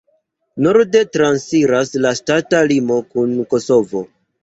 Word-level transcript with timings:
Norde 0.67 1.01
transiras 1.17 1.93
la 2.07 2.17
ŝtata 2.23 2.65
limo 2.75 3.01
kun 3.15 3.41
Kosovo. 3.57 4.07